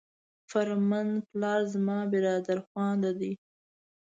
[0.51, 3.33] فرهمند پلار زما برادرخوانده دی.